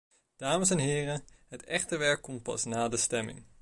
Dames 0.35 0.69
en 0.69 0.77
heren, 0.77 1.23
het 1.47 1.63
echte 1.63 1.97
werk 1.97 2.21
komt 2.21 2.43
pas 2.43 2.65
na 2.65 2.87
de 2.87 2.97
stemming. 2.97 3.43